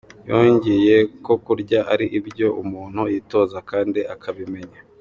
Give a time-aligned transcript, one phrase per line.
[0.29, 4.79] Yongeraho ko kurya ari ibyo umuntu yitoza kandi akabimenya.